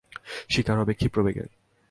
[0.49, 1.45] শিকার হবে ক্ষিপ্রবেগে।